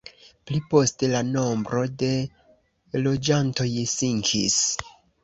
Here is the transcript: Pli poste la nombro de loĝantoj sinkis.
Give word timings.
Pli 0.51 0.59
poste 0.69 1.09
la 1.11 1.19
nombro 1.27 1.83
de 2.03 2.09
loĝantoj 3.09 3.69
sinkis. 3.93 4.57